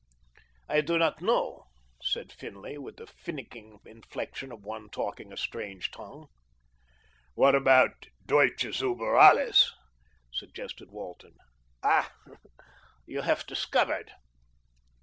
"I 0.67 0.81
do 0.81 0.97
not 0.97 1.21
know," 1.21 1.65
said 2.01 2.31
Finlay 2.31 2.77
with 2.79 2.95
the 2.97 3.05
finnicking 3.05 3.77
inflection 3.85 4.51
of 4.51 4.63
one 4.63 4.89
talking 4.89 5.27
in 5.27 5.33
a 5.33 5.37
strange 5.37 5.91
tongue. 5.91 6.25
"What 7.35 7.53
about 7.53 8.07
Deutsches 8.25 8.81
über 8.81 9.15
alles?" 9.21 9.75
suggested 10.33 10.89
Walton. 10.89 11.35
"Ah! 11.83 12.11
you 13.05 13.21
have 13.21 13.45
discovered." 13.45 14.09